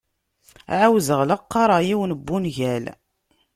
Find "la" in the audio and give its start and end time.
1.25-1.35